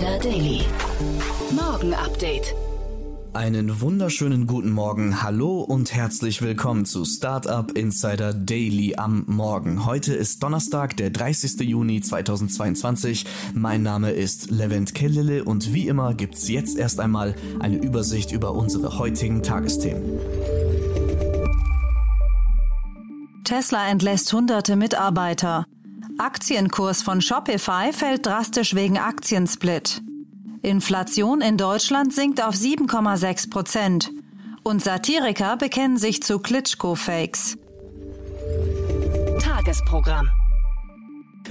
[0.00, 0.62] Insider Daily.
[1.50, 2.54] Morgen Update.
[3.34, 9.84] Einen wunderschönen guten Morgen, hallo und herzlich willkommen zu Startup Insider Daily am Morgen.
[9.84, 11.60] Heute ist Donnerstag, der 30.
[11.60, 13.26] Juni 2022.
[13.52, 18.54] Mein Name ist Levent Kellele und wie immer gibt's jetzt erst einmal eine Übersicht über
[18.54, 20.18] unsere heutigen Tagesthemen.
[23.44, 25.66] Tesla entlässt hunderte Mitarbeiter.
[26.20, 30.02] Aktienkurs von Shopify fällt drastisch wegen Aktiensplit.
[30.60, 34.10] Inflation in Deutschland sinkt auf 7,6 Prozent.
[34.62, 37.56] Und Satiriker bekennen sich zu Klitschko-Fakes.
[39.42, 40.28] Tagesprogramm.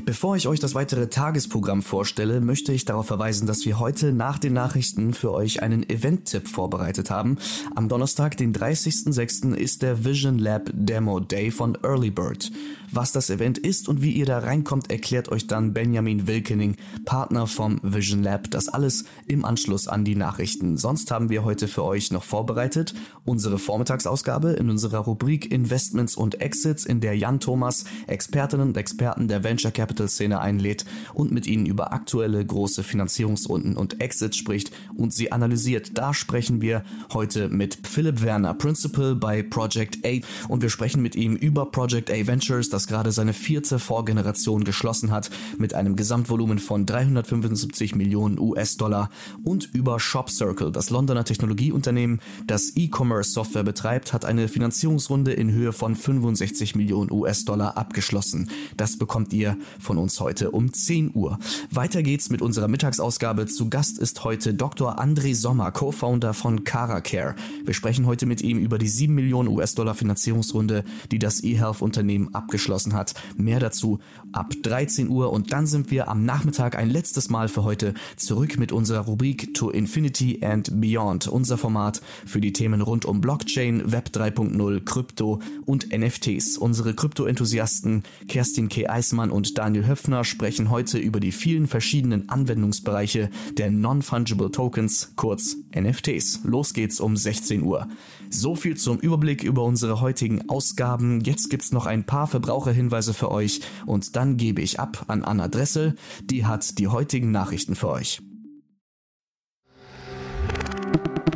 [0.06, 4.40] Bevor ich euch das weitere Tagesprogramm vorstelle, möchte ich darauf verweisen, dass wir heute nach
[4.40, 7.38] den Nachrichten für euch einen Event-Tipp vorbereitet haben.
[7.76, 9.54] Am Donnerstag, den 30.06.
[9.54, 12.52] ist der Vision Lab Demo Day von Early Bird.
[12.92, 17.46] Was das Event ist und wie ihr da reinkommt, erklärt euch dann Benjamin Wilkening, Partner
[17.46, 18.50] vom Vision Lab.
[18.50, 20.78] Das alles im Anschluss an die Nachrichten.
[20.78, 26.42] Sonst haben wir heute für euch noch vorbereitet unsere Vormittagsausgabe in unserer Rubrik Investments und
[26.42, 31.48] Exits, in der Jan Thomas Expertinnen und Experten der Venture Capital Szene einlädt und mit
[31.48, 35.98] ihnen über aktuelle große Finanzierungsrunden und Exits spricht und sie analysiert.
[35.98, 41.16] Da sprechen wir heute mit Philipp Werner, Principal bei Project A und wir sprechen mit
[41.16, 46.60] ihm über Project A Ventures, das gerade seine vierte Vorgeneration geschlossen hat mit einem Gesamtvolumen
[46.60, 49.10] von 375 Millionen US-Dollar
[49.44, 55.52] und über Shop Circle, das Londoner Technologieunternehmen, das E-Commerce Software betreibt, hat eine Finanzierungsrunde in
[55.52, 58.50] Höhe von 65 Millionen US-Dollar abgeschlossen.
[58.78, 61.40] Das bekommt ihr von uns heute um 10 Uhr.
[61.72, 63.48] Weiter geht's mit unserer Mittagsausgabe.
[63.48, 65.00] Zu Gast ist heute Dr.
[65.00, 67.36] André Sommer, Co-Founder von CaraCare.
[67.66, 72.94] Wir sprechen heute mit ihm über die 7 Millionen US-Dollar Finanzierungsrunde, die das eHealth-Unternehmen abgeschlossen
[72.94, 73.14] hat.
[73.38, 74.00] Mehr dazu
[74.32, 78.58] ab 13 Uhr und dann sind wir am Nachmittag ein letztes Mal für heute zurück
[78.58, 83.92] mit unserer Rubrik To Infinity and Beyond, unser Format für die Themen rund um Blockchain,
[83.92, 86.58] Web 3.0, Krypto und NFTs.
[86.58, 88.88] Unsere Krypto-Enthusiasten Kerstin K.
[88.88, 95.58] Eismann und Daniel Höpfner sprechen heute über die vielen verschiedenen Anwendungsbereiche der Non-Fungible Tokens, kurz
[95.78, 96.46] NFTs.
[96.46, 97.90] Los geht's um 16 Uhr.
[98.30, 101.20] So viel zum Überblick über unsere heutigen Ausgaben.
[101.26, 105.50] Jetzt gibt's noch ein paar Verbraucherhinweise für euch und dann gebe ich ab an Anna
[105.50, 105.96] Dressel.
[106.24, 108.22] Die hat die heutigen Nachrichten für euch.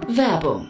[0.07, 0.69] Werbung.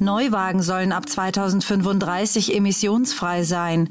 [0.00, 3.88] Neuwagen sollen ab 2035 emissionsfrei sein.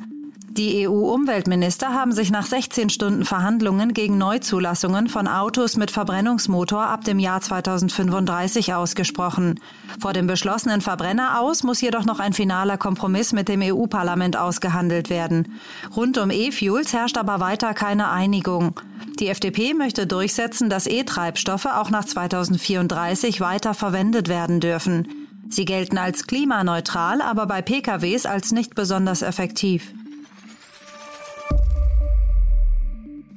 [0.57, 7.03] Die EU-Umweltminister haben sich nach 16 Stunden Verhandlungen gegen Neuzulassungen von Autos mit Verbrennungsmotor ab
[7.03, 9.59] dem Jahr 2035 ausgesprochen.
[9.99, 15.11] Vor dem beschlossenen Verbrenner aus muss jedoch noch ein finaler Kompromiss mit dem EU-Parlament ausgehandelt
[15.11, 15.47] werden.
[15.95, 18.79] Rund um E-Fuels herrscht aber weiter keine Einigung.
[19.19, 25.26] Die FDP möchte durchsetzen, dass E-Treibstoffe auch nach 2034 weiter verwendet werden dürfen.
[25.49, 29.93] Sie gelten als klimaneutral, aber bei PKWs als nicht besonders effektiv.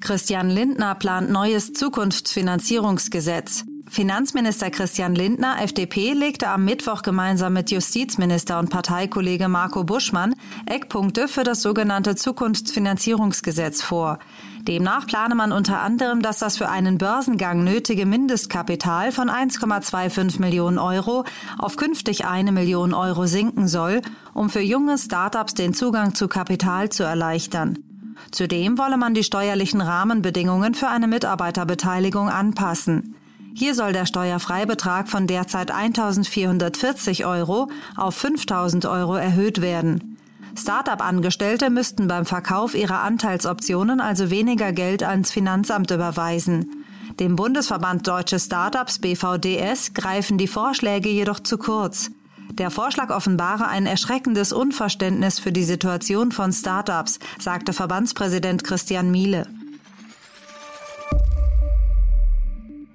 [0.00, 3.64] Christian Lindner plant neues Zukunftsfinanzierungsgesetz.
[3.90, 11.26] Finanzminister Christian Lindner, FDP, legte am Mittwoch gemeinsam mit Justizminister und Parteikollege Marco Buschmann Eckpunkte
[11.26, 14.20] für das sogenannte Zukunftsfinanzierungsgesetz vor.
[14.62, 20.78] Demnach plane man unter anderem, dass das für einen Börsengang nötige Mindestkapital von 1,25 Millionen
[20.78, 21.24] Euro
[21.58, 24.02] auf künftig eine Million Euro sinken soll,
[24.34, 27.80] um für junge Startups den Zugang zu Kapital zu erleichtern.
[28.30, 33.16] Zudem wolle man die steuerlichen Rahmenbedingungen für eine Mitarbeiterbeteiligung anpassen.
[33.54, 40.16] Hier soll der Steuerfreibetrag von derzeit 1.440 Euro auf 5.000 Euro erhöht werden.
[40.56, 46.84] Start-up-Angestellte müssten beim Verkauf ihrer Anteilsoptionen also weniger Geld ans Finanzamt überweisen.
[47.18, 52.10] Dem Bundesverband Deutsche Startups BVDS greifen die Vorschläge jedoch zu kurz.
[52.52, 59.46] Der Vorschlag offenbare ein erschreckendes Unverständnis für die Situation von Startups, sagte Verbandspräsident Christian Miele.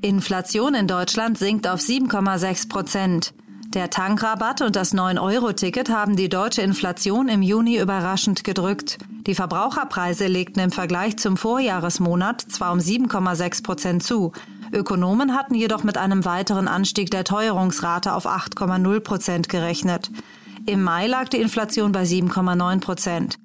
[0.06, 3.34] Inflation in Deutschland sinkt auf 7,6 Prozent.
[3.74, 9.00] Der Tankrabatt und das 9-Euro-Ticket haben die deutsche Inflation im Juni überraschend gedrückt.
[9.26, 14.32] Die Verbraucherpreise legten im Vergleich zum Vorjahresmonat zwar um 7,6 Prozent zu.
[14.72, 20.12] Ökonomen hatten jedoch mit einem weiteren Anstieg der Teuerungsrate auf 8,0 Prozent gerechnet.
[20.68, 23.40] Im Mai lag die Inflation bei 7,9 Prozent.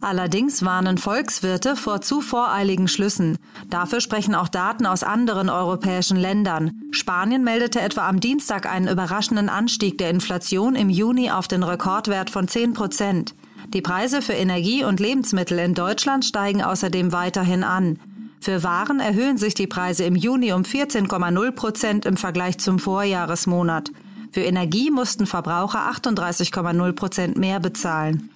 [0.00, 3.38] Allerdings warnen Volkswirte vor zu voreiligen Schlüssen.
[3.70, 6.72] Dafür sprechen auch Daten aus anderen europäischen Ländern.
[6.90, 12.30] Spanien meldete etwa am Dienstag einen überraschenden Anstieg der Inflation im Juni auf den Rekordwert
[12.30, 13.34] von 10 Prozent.
[13.72, 17.98] Die Preise für Energie und Lebensmittel in Deutschland steigen außerdem weiterhin an.
[18.40, 23.90] Für Waren erhöhen sich die Preise im Juni um 14,0 Prozent im Vergleich zum Vorjahresmonat.
[24.30, 28.30] Für Energie mussten Verbraucher 38,0 Prozent mehr bezahlen.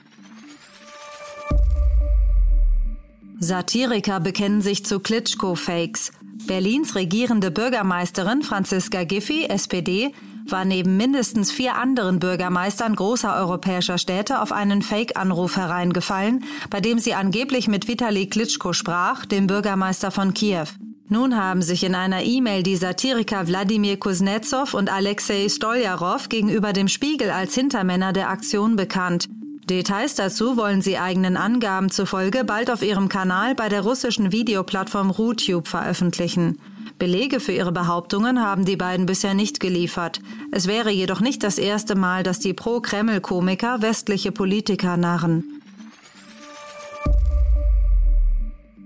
[3.42, 6.12] Satiriker bekennen sich zu Klitschko-Fakes.
[6.46, 10.12] Berlins regierende Bürgermeisterin Franziska Giffey, SPD,
[10.46, 16.98] war neben mindestens vier anderen Bürgermeistern großer europäischer Städte auf einen Fake-Anruf hereingefallen, bei dem
[16.98, 20.66] sie angeblich mit Vitali Klitschko sprach, dem Bürgermeister von Kiew.
[21.08, 26.88] Nun haben sich in einer E-Mail die Satiriker Wladimir Kuznetsov und Alexei Stoljarov gegenüber dem
[26.88, 29.28] Spiegel als Hintermänner der Aktion bekannt.
[29.70, 35.10] Details dazu wollen sie eigenen Angaben zufolge bald auf ihrem Kanal bei der russischen Videoplattform
[35.10, 36.58] RuTube veröffentlichen.
[36.98, 40.20] Belege für ihre Behauptungen haben die beiden bisher nicht geliefert.
[40.50, 45.62] Es wäre jedoch nicht das erste Mal, dass die Pro-Kreml-Komiker westliche Politiker narren.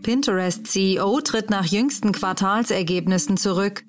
[0.03, 3.85] Pinterest-CEO tritt nach jüngsten Quartalsergebnissen zurück.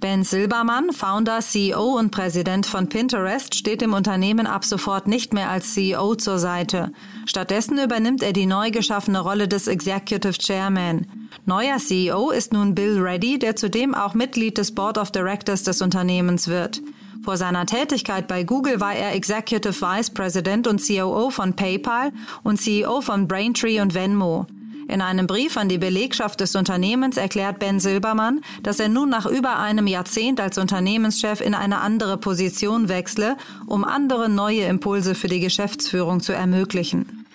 [0.00, 5.50] Ben Silbermann, Founder, CEO und Präsident von Pinterest, steht dem Unternehmen ab sofort nicht mehr
[5.50, 6.92] als CEO zur Seite.
[7.26, 11.06] Stattdessen übernimmt er die neu geschaffene Rolle des Executive Chairman.
[11.46, 15.82] Neuer CEO ist nun Bill Reddy, der zudem auch Mitglied des Board of Directors des
[15.82, 16.80] Unternehmens wird.
[17.24, 22.12] Vor seiner Tätigkeit bei Google war er Executive Vice President und COO von PayPal
[22.44, 24.46] und CEO von Braintree und Venmo.
[24.88, 29.26] In einem Brief an die Belegschaft des Unternehmens erklärt Ben Silbermann, dass er nun nach
[29.26, 33.36] über einem Jahrzehnt als Unternehmenschef in eine andere Position wechsle,
[33.66, 37.26] um andere neue Impulse für die Geschäftsführung zu ermöglichen.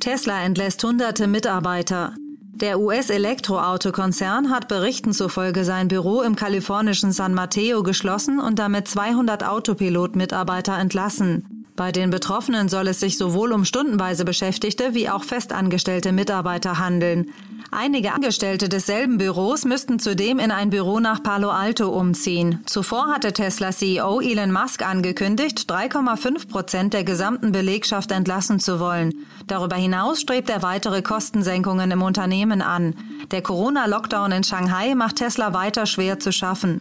[0.00, 2.14] Tesla entlässt hunderte Mitarbeiter.
[2.56, 9.44] Der US-Elektroautokonzern hat Berichten zufolge sein Büro im kalifornischen San Mateo geschlossen und damit 200
[9.44, 11.53] Autopilot-Mitarbeiter entlassen.
[11.76, 17.32] Bei den Betroffenen soll es sich sowohl um stundenweise Beschäftigte wie auch festangestellte Mitarbeiter handeln.
[17.72, 22.60] Einige Angestellte desselben Büros müssten zudem in ein Büro nach Palo Alto umziehen.
[22.66, 29.12] Zuvor hatte Tesla-CEO Elon Musk angekündigt, 3,5 Prozent der gesamten Belegschaft entlassen zu wollen.
[29.48, 32.94] Darüber hinaus strebt er weitere Kostensenkungen im Unternehmen an.
[33.32, 36.80] Der Corona-Lockdown in Shanghai macht Tesla weiter schwer zu schaffen.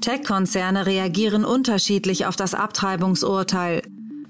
[0.00, 3.82] Tech-Konzerne reagieren unterschiedlich auf das Abtreibungsurteil.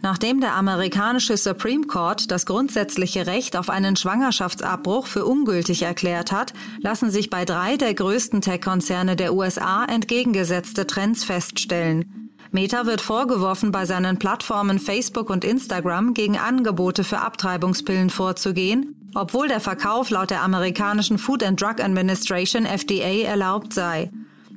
[0.03, 6.53] Nachdem der amerikanische Supreme Court das grundsätzliche Recht auf einen Schwangerschaftsabbruch für ungültig erklärt hat,
[6.81, 12.31] lassen sich bei drei der größten Tech-Konzerne der USA entgegengesetzte Trends feststellen.
[12.53, 19.49] Meta wird vorgeworfen, bei seinen Plattformen Facebook und Instagram gegen Angebote für Abtreibungspillen vorzugehen, obwohl
[19.49, 24.11] der Verkauf laut der amerikanischen Food and Drug Administration FDA erlaubt sei.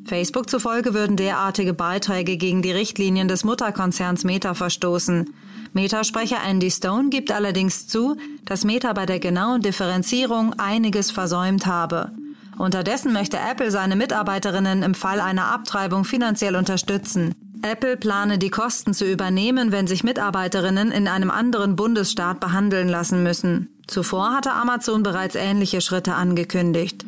[0.10, 5.34] Facebook zufolge würden derartige Beiträge gegen die Richtlinien des Mutterkonzerns Meta verstoßen.
[5.74, 12.12] Meta-Sprecher Andy Stone gibt allerdings zu, dass Meta bei der genauen Differenzierung einiges versäumt habe.
[12.58, 17.36] Unterdessen möchte Apple seine Mitarbeiterinnen im Fall einer Abtreibung finanziell unterstützen.
[17.62, 23.22] Apple plane die Kosten zu übernehmen, wenn sich Mitarbeiterinnen in einem anderen Bundesstaat behandeln lassen
[23.22, 23.70] müssen.
[23.86, 27.06] Zuvor hatte Amazon bereits ähnliche Schritte angekündigt.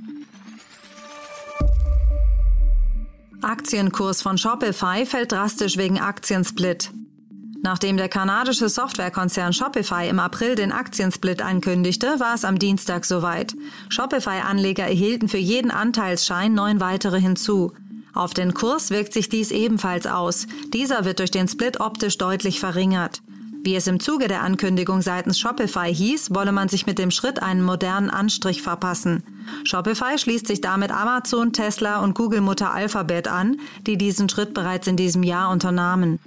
[3.44, 6.92] Aktienkurs von Shopify fällt drastisch wegen Aktiensplit.
[7.64, 13.56] Nachdem der kanadische Softwarekonzern Shopify im April den Aktiensplit ankündigte, war es am Dienstag soweit.
[13.90, 17.74] Shopify-Anleger erhielten für jeden Anteilsschein neun weitere hinzu.
[18.14, 20.48] Auf den Kurs wirkt sich dies ebenfalls aus.
[20.74, 23.22] Dieser wird durch den Split optisch deutlich verringert.
[23.64, 27.44] Wie es im Zuge der Ankündigung seitens Shopify hieß, wolle man sich mit dem Schritt
[27.44, 29.24] einen modernen Anstrich verpassen.
[29.66, 34.98] Shopify schließt sich damit Amazon, Tesla und Google-Mutter Alphabet an, die diesen Schritt bereits in
[34.98, 36.20] diesem Jahr unternahmen.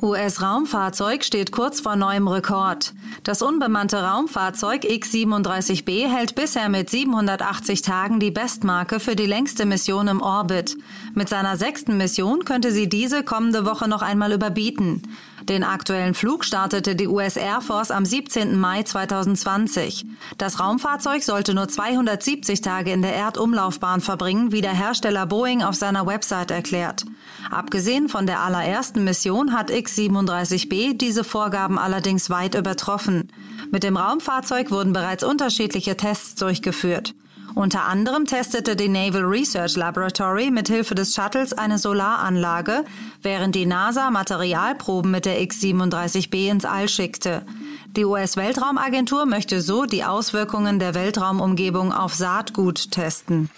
[0.00, 2.94] US-Raumfahrzeug steht kurz vor neuem Rekord.
[3.24, 10.06] Das unbemannte Raumfahrzeug X-37B hält bisher mit 780 Tagen die Bestmarke für die längste Mission
[10.06, 10.76] im Orbit.
[11.14, 15.02] Mit seiner sechsten Mission könnte sie diese kommende Woche noch einmal überbieten.
[15.48, 18.58] Den aktuellen Flug startete die US Air Force am 17.
[18.58, 20.04] Mai 2020.
[20.36, 25.74] Das Raumfahrzeug sollte nur 270 Tage in der Erdumlaufbahn verbringen, wie der Hersteller Boeing auf
[25.74, 27.06] seiner Website erklärt.
[27.50, 33.32] Abgesehen von der allerersten Mission hat X-37B diese Vorgaben allerdings weit übertroffen.
[33.70, 37.14] Mit dem Raumfahrzeug wurden bereits unterschiedliche Tests durchgeführt.
[37.58, 42.84] Unter anderem testete die Naval Research Laboratory mit Hilfe des Shuttles eine Solaranlage,
[43.20, 47.44] während die NASA Materialproben mit der X-37B ins All schickte.
[47.96, 53.50] Die US-Weltraumagentur möchte so die Auswirkungen der Weltraumumgebung auf Saatgut testen.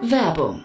[0.00, 0.64] Werbung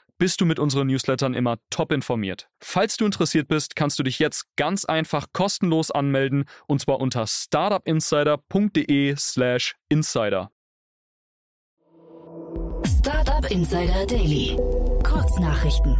[0.21, 2.47] bist du mit unseren Newslettern immer top informiert.
[2.59, 7.25] Falls du interessiert bist, kannst du dich jetzt ganz einfach kostenlos anmelden und zwar unter
[7.25, 10.51] startupinsider.de/slash insider.
[12.99, 14.55] Startup Insider Daily.
[15.03, 15.97] Kurznachrichten.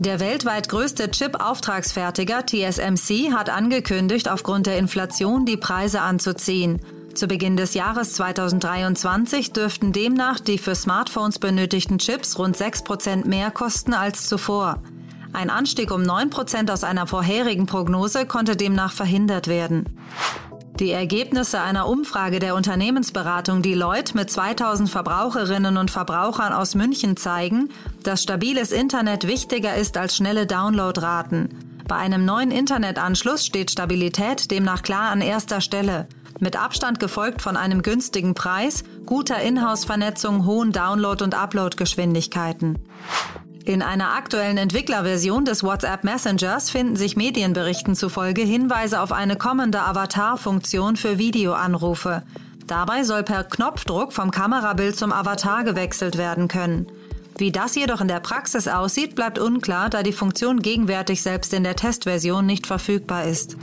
[0.00, 6.80] Der weltweit größte Chip-Auftragsfertiger TSMC hat angekündigt, aufgrund der Inflation die Preise anzuziehen.
[7.14, 13.52] Zu Beginn des Jahres 2023 dürften demnach die für Smartphones benötigten Chips rund 6% mehr
[13.52, 14.82] kosten als zuvor.
[15.32, 19.84] Ein Anstieg um 9% aus einer vorherigen Prognose konnte demnach verhindert werden.
[20.80, 27.68] Die Ergebnisse einer Umfrage der Unternehmensberatung Deloitte mit 2000 Verbraucherinnen und Verbrauchern aus München zeigen,
[28.02, 31.48] dass stabiles Internet wichtiger ist als schnelle Downloadraten.
[31.86, 36.08] Bei einem neuen Internetanschluss steht Stabilität demnach klar an erster Stelle
[36.40, 42.78] mit Abstand gefolgt von einem günstigen Preis, guter Inhouse-Vernetzung, hohen Download- und Upload-Geschwindigkeiten.
[43.64, 49.80] In einer aktuellen Entwicklerversion des WhatsApp Messengers finden sich Medienberichten zufolge Hinweise auf eine kommende
[49.80, 52.22] Avatar-Funktion für Videoanrufe.
[52.66, 56.86] Dabei soll per Knopfdruck vom Kamerabild zum Avatar gewechselt werden können.
[57.36, 61.64] Wie das jedoch in der Praxis aussieht, bleibt unklar, da die Funktion gegenwärtig selbst in
[61.64, 63.56] der Testversion nicht verfügbar ist.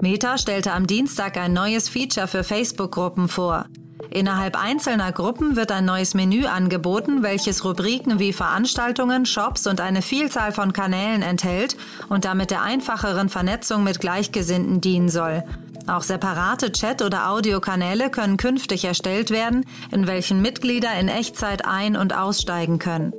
[0.00, 3.66] Meta stellte am Dienstag ein neues Feature für Facebook-Gruppen vor.
[4.10, 10.00] Innerhalb einzelner Gruppen wird ein neues Menü angeboten, welches Rubriken wie Veranstaltungen, Shops und eine
[10.00, 11.76] Vielzahl von Kanälen enthält
[12.08, 15.42] und damit der einfacheren Vernetzung mit Gleichgesinnten dienen soll.
[15.88, 21.96] Auch separate Chat- oder Audiokanäle können künftig erstellt werden, in welchen Mitglieder in Echtzeit ein-
[21.96, 23.12] und aussteigen können.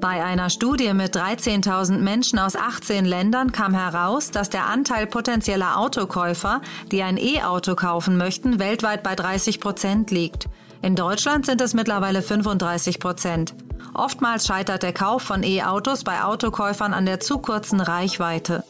[0.00, 5.78] Bei einer Studie mit 13.000 Menschen aus 18 Ländern kam heraus, dass der Anteil potenzieller
[5.78, 6.60] Autokäufer,
[6.90, 10.48] die ein E-Auto kaufen möchten, weltweit bei 30 Prozent liegt.
[10.82, 13.54] In Deutschland sind es mittlerweile 35 Prozent.
[13.94, 18.64] Oftmals scheitert der Kauf von E-Autos bei Autokäufern an der zu kurzen Reichweite.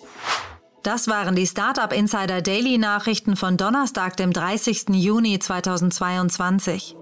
[0.83, 4.91] Das waren die Startup Insider Daily Nachrichten von Donnerstag, dem 30.
[4.91, 6.95] Juni 2022.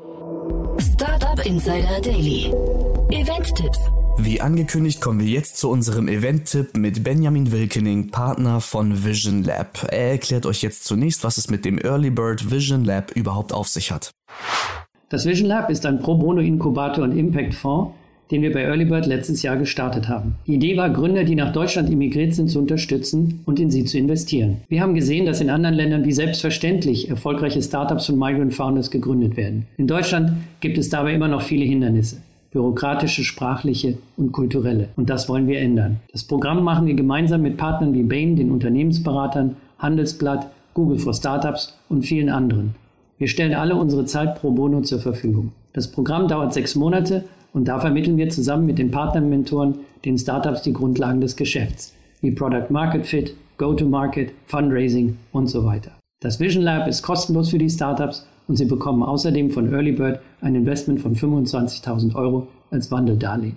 [0.79, 2.55] Startup Insider Daily.
[3.11, 3.81] Event-Tipps.
[4.19, 9.87] Wie angekündigt kommen wir jetzt zu unserem Event-Tipp mit Benjamin Wilkening, Partner von Vision Lab.
[9.91, 13.69] Er erklärt euch jetzt zunächst, was es mit dem Early Bird Vision Lab überhaupt auf
[13.69, 14.11] sich hat.
[15.09, 17.93] Das Vision Lab ist ein Pro Bono Inkubator und Impact Fonds,
[18.31, 20.37] den wir bei Early Bird letztes Jahr gestartet haben.
[20.47, 23.99] Die Idee war, Gründer, die nach Deutschland immigriert sind, zu unterstützen und in sie zu
[23.99, 24.59] investieren.
[24.69, 29.37] Wir haben gesehen, dass in anderen Ländern wie selbstverständlich erfolgreiche Startups von Migrant Founders gegründet
[29.37, 29.67] werden.
[29.79, 32.19] In Deutschland gibt es dabei immer noch viele Hindernisse
[32.53, 34.89] bürokratische, sprachliche und kulturelle.
[34.97, 36.01] Und das wollen wir ändern.
[36.13, 41.77] Das Programm machen wir gemeinsam mit Partnern wie Bain, den Unternehmensberatern, Handelsblatt, Google for Startups
[41.89, 42.75] und vielen anderen.
[43.19, 45.53] Wir stellen alle unsere Zeit pro bono zur Verfügung.
[45.73, 50.63] Das Programm dauert sechs Monate und da vermitteln wir zusammen mit den Partnermentoren den Startups
[50.63, 55.93] die Grundlagen des Geschäfts, wie Product Market Fit, Go-to-Market, Fundraising und so weiter.
[56.21, 60.55] Das Vision Lab ist kostenlos für die Startups und Sie bekommen außerdem von Earlybird ein
[60.55, 63.57] Investment von 25.000 Euro als Wandeldarlehen.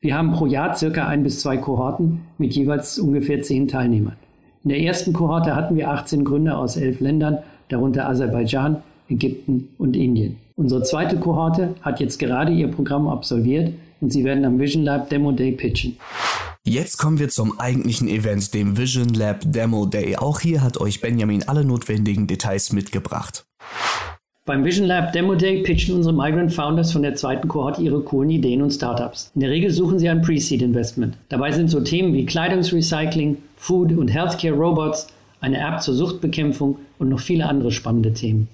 [0.00, 4.16] Wir haben pro Jahr circa ein bis zwei Kohorten mit jeweils ungefähr zehn Teilnehmern.
[4.64, 7.38] In der ersten Kohorte hatten wir 18 Gründer aus elf Ländern,
[7.68, 10.36] darunter Aserbaidschan, Ägypten und Indien.
[10.56, 15.08] Unsere zweite Kohorte hat jetzt gerade ihr Programm absolviert und sie werden am Vision Lab
[15.10, 15.96] Demo Day pitchen.
[16.66, 20.16] Jetzt kommen wir zum eigentlichen Event, dem Vision Lab Demo Day.
[20.16, 23.46] Auch hier hat euch Benjamin alle notwendigen Details mitgebracht.
[24.44, 28.28] Beim Vision Lab Demo Day pitchen unsere Migrant Founders von der zweiten Kohorte ihre coolen
[28.28, 29.30] Ideen und Startups.
[29.34, 31.16] In der Regel suchen sie ein Pre-Seed Investment.
[31.30, 35.06] Dabei sind so Themen wie Kleidungsrecycling, Food- und Healthcare Robots,
[35.40, 38.48] eine App zur Suchtbekämpfung und noch viele andere spannende Themen.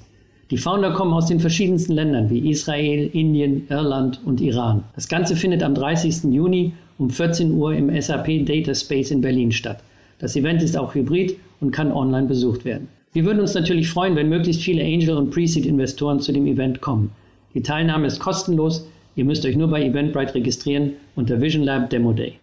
[0.52, 4.84] Die Founder kommen aus den verschiedensten Ländern wie Israel, Indien, Irland und Iran.
[4.94, 6.32] Das Ganze findet am 30.
[6.32, 9.82] Juni um 14 Uhr im SAP Data Space in Berlin statt.
[10.20, 12.86] Das Event ist auch hybrid und kann online besucht werden.
[13.12, 17.10] Wir würden uns natürlich freuen, wenn möglichst viele Angel- und Pre-Seed-Investoren zu dem Event kommen.
[17.54, 18.86] Die Teilnahme ist kostenlos.
[19.16, 22.34] Ihr müsst euch nur bei Eventbrite registrieren unter Vision Lab Demo Day.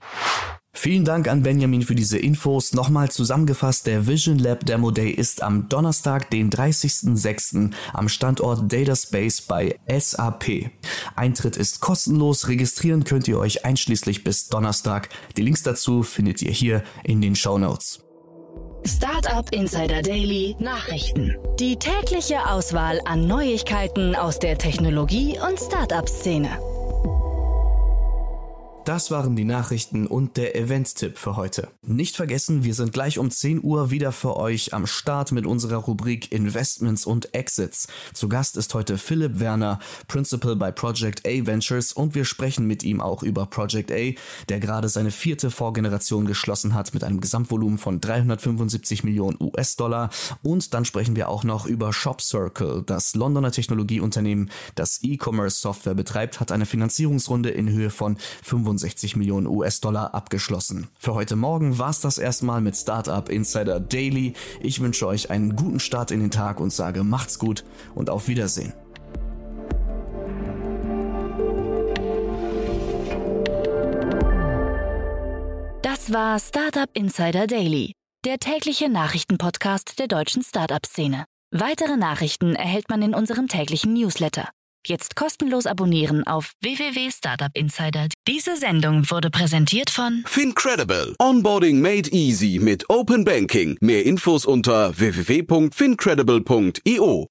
[0.83, 2.73] Vielen Dank an Benjamin für diese Infos.
[2.73, 7.71] Nochmal zusammengefasst, der Vision Lab Demo Day ist am Donnerstag, den 30.06.
[7.93, 10.71] am Standort Data Space bei SAP.
[11.15, 15.07] Eintritt ist kostenlos, registrieren könnt ihr euch einschließlich bis Donnerstag.
[15.37, 18.01] Die Links dazu findet ihr hier in den Show Notes.
[18.85, 21.37] Startup Insider Daily Nachrichten.
[21.61, 26.72] Die tägliche Auswahl an Neuigkeiten aus der Technologie- und Startup-Szene.
[28.85, 31.69] Das waren die Nachrichten und der Event-Tipp für heute.
[31.83, 35.77] Nicht vergessen, wir sind gleich um 10 Uhr wieder für euch am Start mit unserer
[35.77, 37.87] Rubrik Investments und Exits.
[38.13, 42.83] Zu Gast ist heute Philipp Werner, Principal bei Project A Ventures und wir sprechen mit
[42.83, 47.77] ihm auch über Project A, der gerade seine vierte Vorgeneration geschlossen hat mit einem Gesamtvolumen
[47.77, 50.09] von 375 Millionen US-Dollar
[50.41, 55.95] und dann sprechen wir auch noch über Shop Circle, das Londoner Technologieunternehmen, das E-Commerce Software
[55.95, 60.87] betreibt, hat eine Finanzierungsrunde in Höhe von 25 65 Millionen US-Dollar abgeschlossen.
[60.97, 64.33] Für heute Morgen war es das erstmal mit Startup Insider Daily.
[64.61, 67.63] Ich wünsche euch einen guten Start in den Tag und sage macht's gut
[67.93, 68.73] und auf Wiedersehen.
[75.81, 77.93] Das war Startup Insider Daily,
[78.25, 81.25] der tägliche Nachrichtenpodcast der deutschen Startup-Szene.
[81.51, 84.49] Weitere Nachrichten erhält man in unserem täglichen Newsletter.
[84.85, 88.09] Jetzt kostenlos abonnieren auf www.startupinsider.
[88.27, 91.15] Diese Sendung wurde präsentiert von Fincredible.
[91.19, 93.77] Onboarding made easy mit Open Banking.
[93.79, 97.27] Mehr Infos unter www.fincredible.io.